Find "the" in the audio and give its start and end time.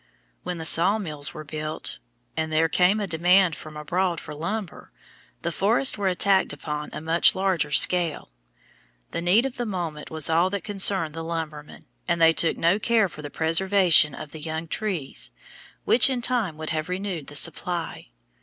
0.57-0.65, 5.43-5.51, 9.11-9.21, 9.57-9.65, 11.13-11.21, 13.21-13.29, 14.31-14.41, 17.27-17.35